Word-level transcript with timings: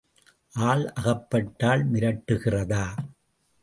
ஆள் 0.53 0.85
அகப்பட்டால் 0.93 1.83
மிரட்டுகிறதா? 1.91 2.85